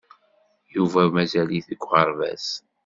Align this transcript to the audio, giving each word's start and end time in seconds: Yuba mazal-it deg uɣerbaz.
Yuba 0.75 1.01
mazal-it 1.15 1.65
deg 1.71 1.81
uɣerbaz. 1.85 2.45